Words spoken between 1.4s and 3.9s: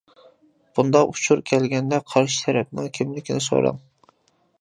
كەلگەندە، قارشى تەرەپنىڭ كىملىكىنى سوراڭ.